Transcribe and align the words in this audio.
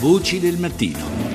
Voci 0.00 0.38
del 0.38 0.58
mattino. 0.58 1.26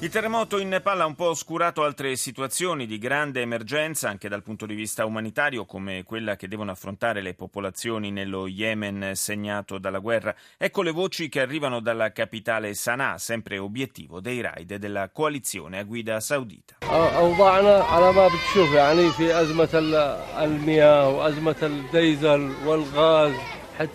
Il 0.00 0.10
terremoto 0.10 0.58
in 0.58 0.68
Nepal 0.68 1.00
ha 1.00 1.06
un 1.06 1.14
po' 1.14 1.30
oscurato 1.30 1.82
altre 1.82 2.14
situazioni 2.14 2.84
di 2.84 2.98
grande 2.98 3.40
emergenza 3.40 4.10
anche 4.10 4.28
dal 4.28 4.42
punto 4.42 4.66
di 4.66 4.74
vista 4.74 5.06
umanitario 5.06 5.64
come 5.64 6.02
quella 6.02 6.36
che 6.36 6.46
devono 6.46 6.72
affrontare 6.72 7.22
le 7.22 7.32
popolazioni 7.32 8.10
nello 8.10 8.46
Yemen 8.46 9.12
segnato 9.14 9.78
dalla 9.78 9.98
guerra. 9.98 10.34
Ecco 10.58 10.82
le 10.82 10.90
voci 10.90 11.30
che 11.30 11.40
arrivano 11.40 11.80
dalla 11.80 12.12
capitale 12.12 12.74
Sana'a, 12.74 13.16
sempre 13.16 13.56
obiettivo 13.56 14.20
dei 14.20 14.42
raid 14.42 14.74
della 14.74 15.08
coalizione 15.08 15.78
a 15.78 15.84
guida 15.84 16.20
saudita. 16.20 16.76
La 23.76 23.88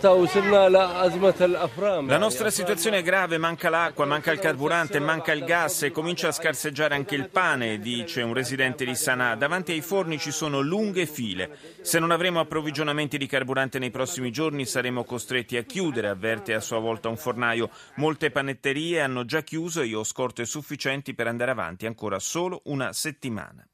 nostra 2.17 2.49
situazione 2.49 2.97
è 2.97 3.01
grave, 3.01 3.37
manca 3.37 3.69
l'acqua, 3.69 4.03
manca 4.03 4.33
il 4.33 4.39
carburante, 4.39 4.99
manca 4.99 5.31
il 5.31 5.45
gas 5.45 5.83
e 5.83 5.91
comincia 5.91 6.27
a 6.27 6.33
scarseggiare 6.33 6.95
anche 6.95 7.15
il 7.15 7.29
pane, 7.29 7.79
dice 7.79 8.21
un 8.21 8.33
residente 8.33 8.83
di 8.83 8.93
Sana'a. 8.93 9.35
Davanti 9.35 9.71
ai 9.71 9.79
forni 9.79 10.19
ci 10.19 10.31
sono 10.31 10.59
lunghe 10.59 11.05
file. 11.05 11.57
Se 11.81 11.97
non 11.97 12.11
avremo 12.11 12.41
approvvigionamenti 12.41 13.17
di 13.17 13.25
carburante 13.25 13.79
nei 13.79 13.89
prossimi 13.89 14.31
giorni 14.31 14.65
saremo 14.65 15.05
costretti 15.05 15.55
a 15.55 15.63
chiudere, 15.63 16.09
avverte 16.09 16.53
a 16.53 16.59
sua 16.59 16.79
volta 16.79 17.07
un 17.07 17.15
fornaio. 17.15 17.69
Molte 17.95 18.31
panetterie 18.31 18.99
hanno 18.99 19.23
già 19.23 19.43
chiuso 19.43 19.79
e 19.79 19.85
io 19.85 19.99
ho 19.99 20.03
scorte 20.03 20.43
sufficienti 20.43 21.13
per 21.13 21.27
andare 21.27 21.51
avanti 21.51 21.85
ancora 21.85 22.19
solo 22.19 22.59
una 22.65 22.91
settimana. 22.91 23.65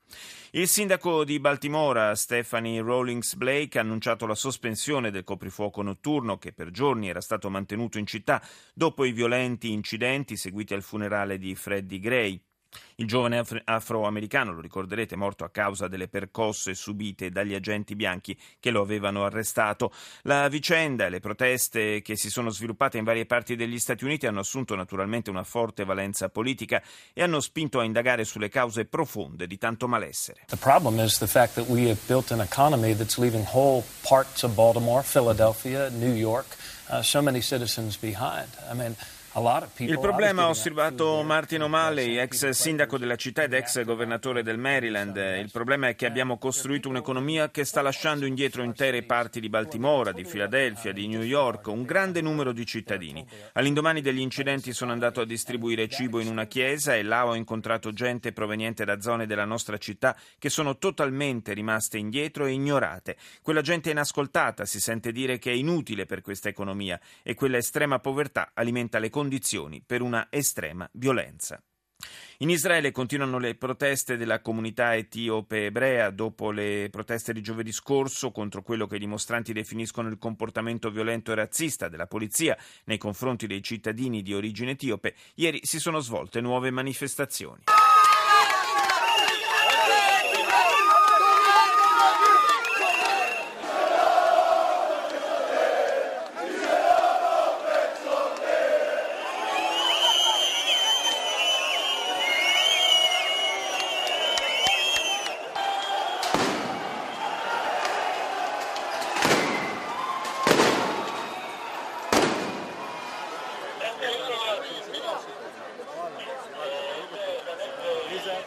Il 0.52 0.68
sindaco 0.68 1.26
di 1.26 1.40
Baltimora, 1.40 2.16
Stephanie 2.16 2.82
Rawlings 2.82 3.36
Blake, 3.36 3.78
ha 3.78 3.82
annunciato 3.82 4.26
la 4.26 4.36
sospensione 4.36 5.12
del 5.12 5.26
coprifuoco 5.26 5.82
notturno 5.82 6.38
che 6.38 6.54
per 6.54 6.72
giorni 6.72 7.10
era 7.10 7.20
stato 7.20 7.50
mantenuto 7.50 7.98
in 7.98 8.06
città 8.06 8.42
dopo 8.74 9.04
i 9.04 9.12
violenti 9.12 9.72
incidenti 9.72 10.38
seguiti 10.38 10.74
al 10.74 10.82
funerale 10.82 11.38
di 11.38 11.56
Freddie 11.56 12.00
Gray. 12.00 12.42
Il 12.96 13.08
giovane 13.08 13.44
afroamericano, 13.66 14.54
lo 14.54 14.62
ricorderete, 14.62 15.16
morto 15.16 15.44
a 15.44 15.50
causa 15.50 15.88
delle 15.88 16.08
percosse 16.08 16.74
subite 16.74 17.30
dagli 17.30 17.54
agenti 17.54 17.96
bianchi 17.96 18.38
che 18.60 18.72
lo 18.72 18.82
avevano 18.82 19.26
arrestato. 19.26 19.92
La 20.24 20.48
vicenda 20.48 21.06
e 21.06 21.10
le 21.10 21.20
proteste 21.20 22.02
che 22.02 22.16
si 22.16 22.30
sono 22.30 22.50
sviluppate 22.50 22.98
in 22.98 23.04
varie 23.04 23.26
parti 23.26 23.56
degli 23.56 23.80
Stati 23.80 24.06
Uniti 24.06 24.28
hanno 24.28 24.40
assunto 24.40 24.76
naturalmente 24.76 25.30
una 25.30 25.44
forte 25.44 25.84
valenza 25.84 26.30
politica 26.30 26.82
e 27.14 27.22
hanno 27.22 27.40
spinto 27.42 27.80
a 27.80 27.84
indagare 27.84 28.24
sulle 28.24 28.50
cause 28.50 28.86
profonde 28.86 29.48
di 29.48 29.58
tanto 29.58 29.88
malessere. 29.88 30.44
The 30.48 30.58
problem 30.58 31.00
is 31.00 31.18
the 31.18 31.28
fact 31.28 31.56
that 31.56 31.68
we 31.68 31.90
have 31.90 32.00
built 32.08 32.32
an 32.32 32.40
economy 32.40 32.96
that's 32.96 33.18
leaving 33.18 33.46
whole 33.52 33.84
parts 34.04 34.44
of 34.44 34.56
Baltimore, 34.56 35.04
Philadelphia, 35.04 35.90
New 35.90 36.14
York, 36.14 36.46
uh, 36.90 37.02
so 37.02 37.22
many 37.22 37.42
citizens 37.42 37.98
behind. 37.98 38.48
I 38.70 38.74
mean, 38.74 38.96
il 39.80 40.00
problema, 40.00 40.44
ha 40.44 40.48
osservato 40.48 41.22
Martin 41.22 41.64
O'Malley, 41.64 42.16
ex 42.20 42.48
sindaco 42.52 42.98
della 42.98 43.18
città 43.18 43.44
ed 43.44 43.52
ex 43.52 43.84
governatore 43.84 44.44
del 44.44 44.58
Maryland, 44.58 45.18
il 45.18 45.52
problema 45.52 45.90
è 45.90 45.96
che 45.96 46.06
abbiamo 46.06 46.38
costruito 46.38 46.88
un'economia 46.88 47.52
che 47.52 47.66
sta 47.66 47.82
lasciando 47.82 48.26
indietro 48.26 48.64
intere 48.64 49.04
parti 49.04 49.42
di 49.42 49.50
Baltimora, 49.50 50.14
di 50.14 50.24
Filadelfia, 50.24 50.94
di 50.94 51.08
New 51.08 51.22
York, 51.22 51.68
un 51.68 51.84
grande 51.84 52.22
numero 52.22 52.54
di 52.54 52.66
cittadini. 52.66 53.28
All'indomani 53.54 54.00
degli 54.00 54.22
incidenti 54.22 54.72
sono 54.72 54.94
andato 54.94 55.20
a 55.20 55.26
distribuire 55.26 55.90
cibo 55.90 56.22
in 56.22 56.30
una 56.30 56.46
chiesa 56.46 56.96
e 56.96 57.04
là 57.04 57.28
ho 57.28 57.36
incontrato 57.36 57.92
gente 57.92 58.32
proveniente 58.32 58.86
da 58.86 59.02
zone 59.02 59.26
della 59.26 59.44
nostra 59.44 59.78
città 59.78 60.16
che 60.40 60.48
sono 60.50 60.78
totalmente 60.78 61.52
rimaste 61.52 61.98
indietro 61.98 62.46
e 62.46 62.54
ignorate. 62.54 63.18
Quella 63.42 63.60
gente 63.60 63.90
inascoltata 63.90 64.64
si 64.64 64.80
sente 64.80 65.12
dire 65.12 65.40
che 65.40 65.52
è 65.52 65.56
inutile 65.56 66.06
per 66.06 66.22
questa 66.22 66.48
economia 66.48 66.98
e 67.22 67.34
quella 67.34 67.58
estrema 67.58 68.00
povertà 68.00 68.52
alimenta 68.54 68.98
le 68.98 69.10
condizioni 69.10 69.24
condizioni 69.26 69.82
per 69.84 70.02
una 70.02 70.28
estrema 70.30 70.88
violenza. 70.94 71.62
In 72.40 72.50
Israele 72.50 72.92
continuano 72.92 73.40
le 73.40 73.56
proteste 73.56 74.18
della 74.18 74.42
comunità 74.42 74.96
etiope 74.96 75.66
ebrea 75.66 76.12
dopo 76.12 76.52
le 76.52 76.90
proteste 76.92 77.34
di 77.34 77.42
giovedì 77.42 77.72
scorso 77.72 78.32
contro 78.32 78.62
quello 78.62 78.86
che 78.86 78.98
i 78.98 79.00
dimostranti 79.00 79.54
definiscono 79.54 80.10
il 80.10 80.20
comportamento 80.20 80.92
violento 80.92 81.32
e 81.32 81.36
razzista 81.36 81.88
della 81.88 82.06
polizia 82.06 82.56
nei 82.84 83.00
confronti 83.00 83.48
dei 83.48 83.64
cittadini 83.64 84.22
di 84.22 84.36
origine 84.36 84.72
etiope. 84.72 85.16
Ieri 85.36 85.62
si 85.64 85.80
sono 85.80 86.00
svolte 86.00 86.42
nuove 86.42 86.70
manifestazioni. 86.70 87.64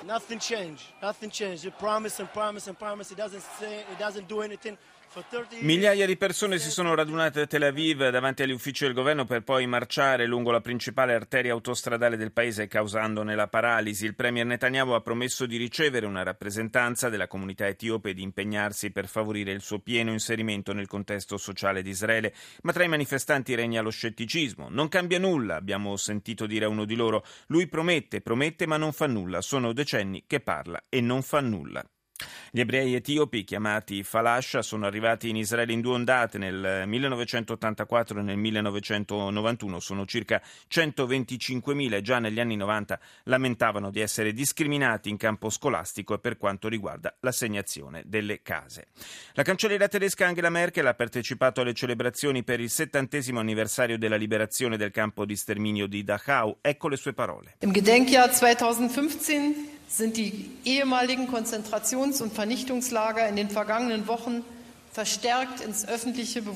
Nothing 0.06 0.38
changed. 0.38 0.84
Nothing 1.02 1.30
changed. 1.30 1.64
You 1.64 1.72
promise 1.78 2.20
and 2.20 2.30
promise 2.32 2.68
and 2.68 2.78
promise. 2.78 3.10
It 3.10 3.18
doesn't 3.18 3.42
say. 3.58 3.80
It 3.92 3.98
doesn't 3.98 4.28
do 4.28 4.40
anything. 4.42 4.78
Migliaia 5.60 6.04
di 6.04 6.18
persone 6.18 6.58
si 6.58 6.70
sono 6.70 6.94
radunate 6.94 7.40
a 7.40 7.46
Tel 7.46 7.62
Aviv 7.62 8.10
davanti 8.10 8.42
agli 8.42 8.52
uffici 8.52 8.84
del 8.84 8.92
governo 8.92 9.24
per 9.24 9.42
poi 9.42 9.66
marciare 9.66 10.26
lungo 10.26 10.50
la 10.50 10.60
principale 10.60 11.14
arteria 11.14 11.52
autostradale 11.52 12.18
del 12.18 12.30
paese 12.30 12.68
causandone 12.68 13.34
la 13.34 13.48
paralisi. 13.48 14.04
Il 14.04 14.14
premier 14.14 14.44
Netanyahu 14.44 14.90
ha 14.90 15.00
promesso 15.00 15.46
di 15.46 15.56
ricevere 15.56 16.04
una 16.04 16.22
rappresentanza 16.22 17.08
della 17.08 17.26
comunità 17.26 17.66
etiope 17.66 18.10
e 18.10 18.14
di 18.14 18.22
impegnarsi 18.22 18.90
per 18.90 19.08
favorire 19.08 19.50
il 19.50 19.62
suo 19.62 19.78
pieno 19.78 20.12
inserimento 20.12 20.74
nel 20.74 20.86
contesto 20.86 21.38
sociale 21.38 21.80
di 21.80 21.90
Israele, 21.90 22.34
ma 22.62 22.72
tra 22.72 22.84
i 22.84 22.88
manifestanti 22.88 23.54
regna 23.54 23.80
lo 23.80 23.90
scetticismo. 23.90 24.68
Non 24.68 24.88
cambia 24.88 25.18
nulla, 25.18 25.56
abbiamo 25.56 25.96
sentito 25.96 26.46
dire 26.46 26.66
a 26.66 26.68
uno 26.68 26.84
di 26.84 26.94
loro. 26.94 27.24
Lui 27.46 27.66
promette, 27.66 28.20
promette 28.20 28.66
ma 28.66 28.76
non 28.76 28.92
fa 28.92 29.06
nulla. 29.06 29.40
Sono 29.40 29.72
decenni 29.88 30.24
che 30.26 30.40
parla 30.40 30.82
e 30.90 31.00
non 31.00 31.22
fa 31.22 31.40
nulla. 31.40 31.82
Gli 32.50 32.60
ebrei 32.60 32.94
etiopi, 32.94 33.44
chiamati 33.44 34.02
Falascia, 34.02 34.62
sono 34.62 34.86
arrivati 34.86 35.28
in 35.28 35.36
Israele 35.36 35.72
in 35.72 35.80
due 35.80 35.94
ondate, 35.94 36.38
nel 36.38 36.82
1984 36.86 38.18
e 38.18 38.22
nel 38.22 38.36
1991. 38.36 39.78
Sono 39.78 40.04
circa 40.04 40.42
125.000 40.68 41.94
e 41.94 42.02
già 42.02 42.18
negli 42.18 42.40
anni 42.40 42.56
90 42.56 42.98
lamentavano 43.24 43.90
di 43.90 44.00
essere 44.00 44.32
discriminati 44.32 45.10
in 45.10 45.16
campo 45.16 45.50
scolastico 45.50 46.14
e 46.14 46.18
per 46.18 46.38
quanto 46.38 46.68
riguarda 46.68 47.16
l'assegnazione 47.20 48.02
delle 48.06 48.42
case. 48.42 48.88
La 49.34 49.44
cancelliera 49.44 49.86
tedesca 49.86 50.26
Angela 50.26 50.50
Merkel 50.50 50.86
ha 50.86 50.94
partecipato 50.94 51.60
alle 51.60 51.74
celebrazioni 51.74 52.42
per 52.42 52.58
il 52.58 52.70
settantesimo 52.70 53.38
anniversario 53.38 53.96
della 53.96 54.16
liberazione 54.16 54.76
del 54.76 54.90
campo 54.90 55.24
di 55.24 55.36
sterminio 55.36 55.86
di 55.86 56.02
Dachau. 56.02 56.58
Ecco 56.62 56.88
le 56.88 56.96
sue 56.96 57.12
parole. 57.12 57.54
Im 57.60 57.70
Gedenkjahr 57.70 58.36
2015 58.36 59.77
sind 59.88 60.16
die 60.16 60.50
ehemaligen 60.64 61.28
Konzentrations- 61.28 62.20
und 62.22 62.32
Vernichtungslager 62.32 63.28
in 63.28 63.36
den 63.36 63.50
vergangenen 63.50 64.06
Wochen 64.06 64.44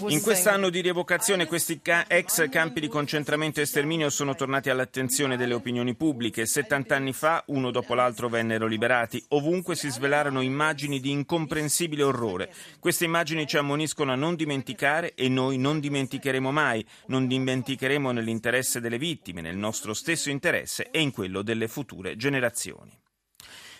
in 0.08 0.20
quest'anno 0.20 0.68
di 0.68 0.80
rievocazione 0.80 1.46
questi 1.46 1.80
ex 2.08 2.48
campi 2.48 2.80
di 2.80 2.88
concentramento 2.88 3.60
e 3.60 3.66
sterminio 3.66 4.10
sono 4.10 4.34
tornati 4.34 4.68
all'attenzione 4.68 5.36
delle 5.36 5.54
opinioni 5.54 5.94
pubbliche. 5.94 6.44
70 6.44 6.96
anni 6.96 7.12
fa, 7.12 7.44
uno 7.48 7.70
dopo 7.70 7.94
l'altro, 7.94 8.28
vennero 8.28 8.66
liberati. 8.66 9.22
Ovunque 9.28 9.76
si 9.76 9.90
svelarono 9.90 10.40
immagini 10.40 10.98
di 10.98 11.10
incomprensibile 11.10 12.02
orrore. 12.02 12.52
Queste 12.80 13.04
immagini 13.04 13.46
ci 13.46 13.58
ammoniscono 13.58 14.10
a 14.10 14.16
non 14.16 14.34
dimenticare 14.34 15.14
e 15.14 15.28
noi 15.28 15.56
non 15.58 15.78
dimenticheremo 15.78 16.50
mai. 16.50 16.84
Non 17.06 17.28
dimenticheremo 17.28 18.10
nell'interesse 18.10 18.80
delle 18.80 18.98
vittime, 18.98 19.40
nel 19.40 19.56
nostro 19.56 19.94
stesso 19.94 20.30
interesse 20.30 20.88
e 20.90 21.00
in 21.00 21.12
quello 21.12 21.42
delle 21.42 21.68
future 21.68 22.16
generazioni. 22.16 23.01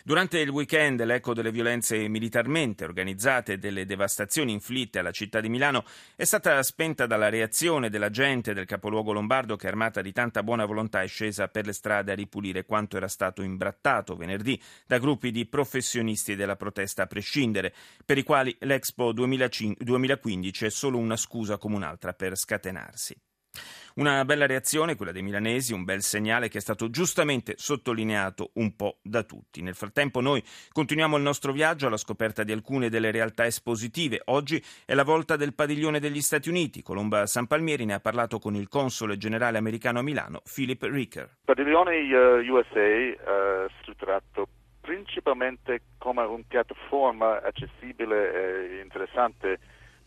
Durante 0.04 0.40
il 0.40 0.48
weekend 0.48 1.00
l'eco 1.04 1.32
delle 1.32 1.52
violenze 1.52 2.08
militarmente 2.08 2.82
organizzate 2.82 3.52
e 3.52 3.58
delle 3.58 3.86
devastazioni 3.86 4.50
inflitte 4.50 4.98
alla 4.98 5.12
città 5.12 5.40
di 5.40 5.48
Milano 5.48 5.84
è 6.16 6.24
stata 6.24 6.60
spenta 6.64 7.06
dalla 7.06 7.28
reazione 7.28 7.88
della 7.88 8.10
gente 8.10 8.52
del 8.52 8.66
capoluogo 8.66 9.12
lombardo 9.12 9.54
che 9.54 9.68
armata 9.68 10.02
di 10.02 10.10
tanta 10.10 10.42
buona 10.42 10.64
volontà 10.64 11.02
è 11.02 11.06
scesa 11.06 11.46
per 11.46 11.66
le 11.66 11.72
strade 11.72 12.10
a 12.10 12.16
ripulire 12.16 12.64
quanto 12.64 12.96
era 12.96 13.06
stato 13.06 13.42
imbrattato 13.42 14.16
venerdì 14.16 14.60
da 14.88 14.98
gruppi 14.98 15.30
di 15.30 15.46
professionisti 15.46 16.34
della 16.34 16.56
protesta 16.56 17.04
a 17.04 17.06
prescindere, 17.06 17.72
per 18.04 18.18
i 18.18 18.24
quali 18.24 18.56
l'Expo 18.60 19.12
2015 19.12 20.66
è 20.66 20.70
solo 20.70 20.98
una 20.98 21.16
scusa 21.16 21.58
come 21.58 21.76
un'altra 21.76 22.12
per 22.12 22.36
scatenarsi. 22.36 23.14
Una 23.94 24.24
bella 24.24 24.46
reazione, 24.46 24.96
quella 24.96 25.12
dei 25.12 25.20
milanesi, 25.22 25.74
un 25.74 25.84
bel 25.84 26.00
segnale 26.00 26.48
che 26.48 26.58
è 26.58 26.60
stato 26.62 26.88
giustamente 26.88 27.54
sottolineato 27.56 28.52
un 28.54 28.74
po' 28.74 28.98
da 29.02 29.22
tutti. 29.22 29.60
Nel 29.60 29.74
frattempo 29.74 30.20
noi 30.22 30.42
continuiamo 30.72 31.18
il 31.18 31.22
nostro 31.22 31.52
viaggio 31.52 31.88
alla 31.88 31.98
scoperta 31.98 32.42
di 32.42 32.52
alcune 32.52 32.88
delle 32.88 33.10
realtà 33.10 33.44
espositive. 33.44 34.22
Oggi 34.26 34.62
è 34.86 34.94
la 34.94 35.04
volta 35.04 35.36
del 35.36 35.54
padiglione 35.54 36.00
degli 36.00 36.22
Stati 36.22 36.48
Uniti. 36.48 36.82
Colomba 36.82 37.26
San 37.26 37.46
Palmieri 37.46 37.84
ne 37.84 37.92
ha 37.92 38.00
parlato 38.00 38.38
con 38.38 38.54
il 38.54 38.68
console 38.68 39.18
generale 39.18 39.58
americano 39.58 39.98
a 39.98 40.02
Milano, 40.02 40.40
Philip 40.42 40.82
Ricker. 40.84 41.36
Padiglione 41.44 41.96
eh, 41.96 42.50
USA 42.50 43.66
uh, 43.66 43.70
strutturato 43.80 44.48
principalmente 44.80 45.82
come 45.98 46.22
una 46.22 46.42
piattaforma 46.48 47.42
accessibile 47.42 48.78
e 48.78 48.80
interessante 48.80 49.58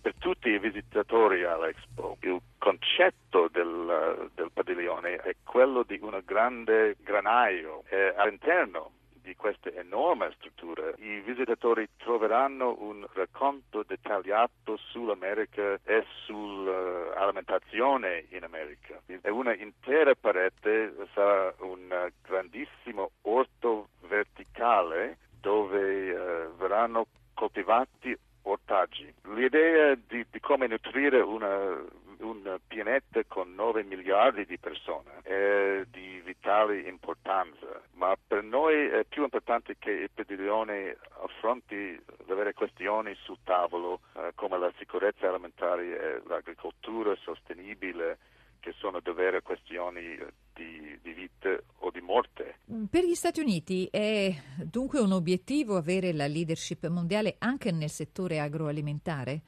per 0.01 0.13
tutti 0.19 0.49
i 0.49 0.59
visitatori 0.59 1.43
all'Expo. 1.43 2.17
Concetto 2.65 3.47
del, 3.51 4.31
del 4.33 4.49
padiglione 4.51 5.17
è 5.17 5.35
quello 5.43 5.83
di 5.83 5.99
un 6.01 6.19
grande 6.25 6.95
granaio 7.03 7.83
e 7.89 8.11
all'interno 8.17 8.93
di 9.21 9.35
questa 9.35 9.71
enorme 9.71 10.31
struttura 10.37 10.89
i 10.97 11.19
visitatori 11.19 11.87
troveranno 11.97 12.75
un 12.79 13.05
racconto 13.13 13.83
dettagliato 13.85 14.77
sull'America 14.77 15.77
e 15.83 16.05
sull'alimentazione 16.23 18.25
in 18.29 18.43
America. 18.43 18.99
E 19.05 19.29
una 19.29 19.55
intera 19.55 20.15
parete 20.15 20.91
sarà 21.13 21.53
un 21.59 22.11
grandissimo 22.23 23.11
orto 23.23 23.89
verticale 24.07 25.17
dove 25.39 26.11
uh, 26.11 26.55
verranno 26.57 27.05
coltivati 27.35 28.17
ortaggi. 28.43 29.13
L'idea 29.33 29.93
di, 29.93 30.25
di 30.31 30.39
come 30.39 30.65
nutrire 30.67 31.19
una, 31.19 31.77
un 32.25 32.59
pianeta 32.67 33.23
con 33.27 33.53
9 33.53 33.83
miliardi 33.83 34.45
di 34.45 34.57
persone 34.57 35.21
è 35.21 35.83
di 35.89 36.21
vitale 36.23 36.79
importanza, 36.81 37.81
ma 37.93 38.15
per 38.15 38.43
noi 38.43 38.87
è 38.87 39.03
più 39.05 39.23
importante 39.23 39.75
che 39.77 39.91
il 39.91 40.09
padiglione 40.13 40.97
affronti 41.23 41.75
le 41.75 42.35
vere 42.35 42.53
questioni 42.53 43.15
sul 43.23 43.37
tavolo 43.43 44.01
eh, 44.15 44.31
come 44.35 44.57
la 44.57 44.71
sicurezza 44.77 45.29
alimentare 45.29 45.83
e 45.83 46.21
l'agricoltura 46.27 47.15
sostenibile 47.21 48.17
che 48.59 48.73
sono 48.79 48.99
davvero 48.99 49.39
questioni 49.43 50.17
di, 50.55 50.99
di 50.99 51.13
vita 51.13 51.55
o 51.81 51.91
di 51.91 52.01
morte. 52.01 52.57
Per 52.89 53.03
gli 53.03 53.13
Stati 53.13 53.39
Uniti 53.39 53.87
è 53.91 54.33
dunque 54.63 54.99
un 54.99 55.11
obiettivo 55.11 55.77
avere 55.77 56.11
la 56.13 56.25
leadership 56.25 56.87
mondiale 56.87 57.35
anche 57.37 57.71
nel 57.71 57.91
settore 57.91 58.39
agroalimentare? 58.39 59.41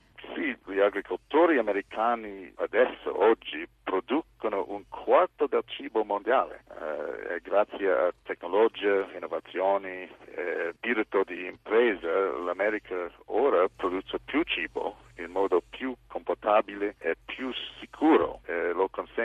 Agricoltori 0.88 1.58
americani 1.58 2.52
adesso, 2.56 3.22
oggi, 3.22 3.68
producono 3.84 4.66
un 4.70 4.84
quarto 4.88 5.46
del 5.48 5.64
cibo 5.66 6.04
mondiale. 6.04 6.64
Eh, 6.70 7.42
grazie 7.42 7.92
a 7.92 8.14
tecnologie, 8.24 9.08
innovazioni 9.16 10.10
e 10.26 10.74
spirito 10.76 11.24
di 11.26 11.46
impresa 11.46 12.08
l'America 12.44 13.12
ora 13.26 13.68
produce 13.76 14.20
più 14.24 14.42
cibo 14.44 14.98
in 15.18 15.32
modo 15.32 15.62
più 15.70 15.94
comportabile 16.08 16.96
e 17.00 17.16
più 17.26 17.52
sicuro 17.80 17.87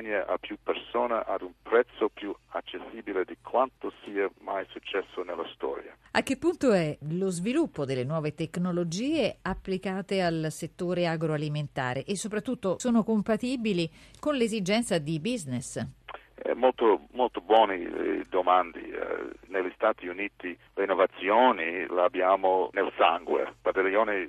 consegna 0.02 0.26
a 0.26 0.38
più 0.38 0.56
persone 0.62 1.22
ad 1.24 1.42
un 1.42 1.52
prezzo 1.62 2.08
più 2.08 2.34
accessibile 2.48 3.24
di 3.24 3.36
quanto 3.42 3.92
sia 4.04 4.28
mai 4.40 4.66
successo 4.70 5.22
nella 5.22 5.48
storia. 5.54 5.96
A 6.12 6.22
che 6.22 6.36
punto 6.36 6.72
è 6.72 6.96
lo 7.10 7.30
sviluppo 7.30 7.84
delle 7.84 8.04
nuove 8.04 8.34
tecnologie 8.34 9.38
applicate 9.42 10.20
al 10.20 10.48
settore 10.50 11.06
agroalimentare 11.06 12.04
e 12.04 12.16
soprattutto 12.16 12.76
sono 12.78 13.02
compatibili 13.04 13.90
con 14.18 14.34
l'esigenza 14.34 14.98
di 14.98 15.18
business? 15.20 15.84
Eh, 16.44 16.54
molto, 16.54 17.02
molto 17.12 17.40
buone 17.40 17.74
eh, 17.74 18.24
domande. 18.28 18.80
Eh, 18.80 19.30
negli 19.46 19.70
Stati 19.74 20.08
Uniti 20.08 20.56
le 20.74 20.82
innovazioni 20.82 21.86
le 21.86 22.00
abbiamo 22.00 22.70
nel 22.72 22.92
sangue. 22.96 23.42
Il 23.42 23.54
padiglione 23.62 24.28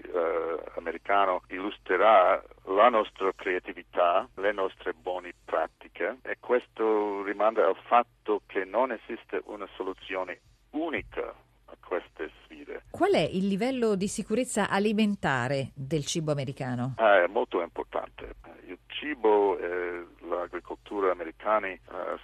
americano 0.75 1.42
illustrerà 1.48 2.42
la 2.65 2.89
nostra 2.89 3.31
creatività, 3.36 4.27
le 4.36 4.51
nostre 4.51 4.94
buone 4.94 5.33
pratiche 5.44 6.18
e 6.21 6.38
questo 6.39 7.24
rimanda 7.24 7.65
al 7.65 7.77
fatto 7.88 8.42
che 8.45 8.63
non 8.65 8.92
esiste 8.92 9.42
una 9.45 9.68
soluzione 9.75 10.39
unica 10.71 11.33
a 11.73 11.77
queste 11.85 12.31
sfide. 12.43 12.83
Qual 12.91 13.11
è 13.11 13.19
il 13.19 13.47
livello 13.47 13.95
di 13.95 14.07
sicurezza 14.07 14.69
alimentare 14.69 15.71
del 15.73 16.05
cibo 16.05 16.31
americano? 16.31 16.95
Eh, 16.97 17.23
è 17.23 17.27
molto 17.27 17.61
importante. 17.61 18.35
Il 18.65 18.77
cibo 18.87 19.57
e 19.57 20.05
l'agricoltura 20.29 21.11
americani 21.11 21.71
eh, 21.71 21.79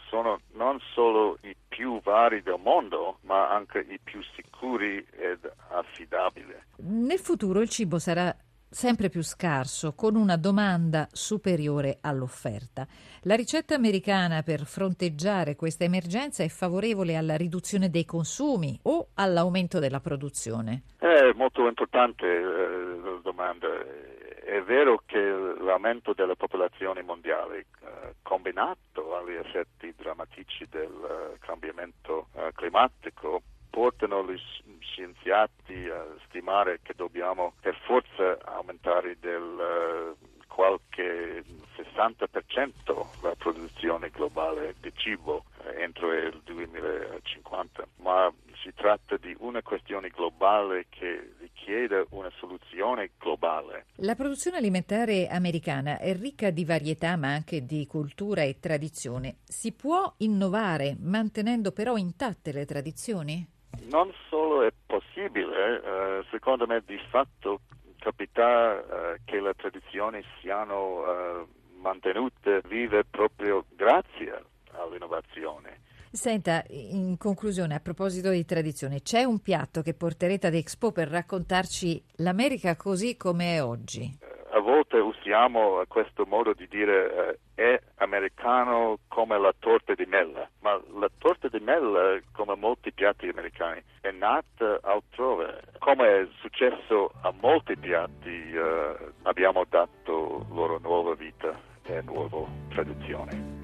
sono 0.10 0.40
non 0.54 0.80
solo 0.94 1.38
i 1.42 1.56
più 1.68 2.01
vari 2.01 2.42
del 2.42 2.60
mondo, 2.62 3.18
ma 3.22 3.50
anche 3.50 3.80
i 3.80 4.00
più 4.01 4.22
sicuri 4.36 5.06
ed 5.12 5.50
affidabili. 5.69 6.56
Nel 6.78 7.19
futuro 7.19 7.62
il 7.62 7.69
cibo 7.69 8.00
sarà 8.00 8.34
sempre 8.69 9.10
più 9.10 9.24
scarso, 9.24 9.94
con 9.94 10.16
una 10.16 10.38
domanda 10.38 11.07
superiore 11.12 11.98
all'offerta. 12.01 12.88
La 13.24 13.36
ricetta 13.36 13.75
americana 13.75 14.44
per 14.44 14.66
fronteggiare 14.66 15.56
questa 15.56 15.83
emergenza 15.83 16.44
è 16.44 16.48
favorevole 16.48 17.16
alla 17.16 17.36
riduzione 17.36 17.89
dei 17.89 18.06
consumi 18.06 18.80
o 18.83 19.10
all'aumento 19.16 19.80
della 19.80 20.00
produzione? 20.00 20.83
È 20.98 21.31
molto 21.36 21.68
importante 21.68 22.25
eh, 22.25 22.42
la 22.42 23.19
domanda. 23.24 23.68
È 23.68 24.62
vero 24.63 25.01
che 25.06 25.19
l'aumento 25.19 26.13
della 26.13 26.36
popolazione 26.36 27.04
mondiale, 27.04 27.60
eh, 27.60 28.16
combinato 28.24 29.16
agli 29.16 29.36
effetti 29.36 29.94
drammatici 29.95 30.66
del 30.69 30.89
uh, 30.89 31.38
cambiamento 31.39 32.27
uh, 32.33 32.51
climatico, 32.54 33.42
portano 33.69 34.24
gli 34.24 34.38
scienziati 34.80 35.88
a 35.88 36.06
stimare 36.27 36.80
che 36.81 36.94
dobbiamo 36.95 37.54
per 37.62 37.75
forza 37.86 38.38
aumentare 38.44 39.18
del 39.19 40.16
uh, 40.18 40.48
qualche 40.48 41.44
60% 41.77 43.21
la 43.21 43.36
produzione 43.38 44.10
globale 44.10 44.75
di 44.81 44.92
cibo 44.94 45.45
eh, 45.63 45.83
entro 45.83 46.12
il 46.13 46.42
2050, 46.44 47.88
ma 47.98 48.30
si 48.62 48.74
tratta 48.75 49.16
di 49.16 49.33
una 49.39 49.62
questione 49.62 50.10
globale 50.10 50.88
che 50.89 51.33
richiede 51.39 52.06
una 52.10 52.30
soluzione 52.38 53.12
globale. 53.18 53.86
La 53.98 54.16
produzione 54.16 54.57
alimentare 54.57 55.27
americana 55.27 55.98
è 55.98 56.13
ricca 56.13 56.50
di 56.50 56.66
varietà 56.66 57.16
ma 57.16 57.30
anche 57.30 57.66
di 57.66 57.88
cultura 57.88 58.42
e 58.42 58.60
tradizione. 58.60 59.38
Si 59.45 59.71
può 59.71 60.13
innovare 60.18 60.98
mantenendo 61.00 61.71
però 61.71 61.95
intatte 61.95 62.51
le 62.51 62.66
tradizioni? 62.66 63.48
Non 63.89 64.12
solo 64.30 64.63
è 64.63 64.71
possibile, 64.86 65.81
eh, 65.81 66.25
secondo 66.30 66.68
me 66.68 66.81
di 66.86 67.00
fatto 67.10 67.62
capita 67.98 68.80
eh, 69.13 69.19
che 69.25 69.42
le 69.42 69.54
tradizioni 69.56 70.24
siano 70.39 71.06
eh, 71.06 71.45
mantenute 71.80 72.62
vive 72.68 73.04
proprio 73.06 73.66
grazie 73.75 74.44
all'innovazione. 74.71 75.81
Senta, 76.12 76.64
in 76.69 77.18
conclusione, 77.18 77.76
a 77.76 77.80
proposito 77.80 78.31
di 78.31 78.44
tradizione, 78.44 79.02
c'è 79.02 79.23
un 79.23 79.40
piatto 79.40 79.83
che 79.83 79.94
porterete 79.94 80.47
ad 80.47 80.56
Expo 80.56 80.92
per 80.92 81.07
raccontarci 81.07 82.04
l'America 82.18 82.76
così 82.76 83.16
come 83.16 83.56
è 83.56 83.64
oggi? 83.64 84.18
A 84.52 84.60
volte 84.60 84.98
usiamo 84.98 85.82
questo 85.88 86.26
modo 86.26 86.54
di 86.54 86.68
dire 86.68 87.38
eh, 87.56 87.74
è 87.76 87.82
americano 87.98 88.98
come 89.08 89.40
la 89.40 89.54
torta 89.58 89.94
di 89.94 90.06
mela, 90.06 90.50
ma 90.62 90.82
la 91.00 91.10
torta 91.20 91.48
di 91.50 91.60
mela, 91.60 92.20
come 92.32 92.56
molti 92.56 92.92
piatti 92.92 93.28
americani, 93.28 93.82
è 94.02 94.10
nata 94.12 94.80
altrove. 94.82 95.62
Come 95.78 96.22
è 96.22 96.28
successo 96.40 97.12
a 97.22 97.34
molti 97.40 97.78
piatti, 97.78 98.52
eh, 98.52 98.96
abbiamo 99.24 99.66
dato 99.70 100.46
loro 100.50 100.80
nuova 100.80 101.14
vita 101.14 101.58
e 101.84 102.02
nuova 102.02 102.48
tradizione. 102.70 103.58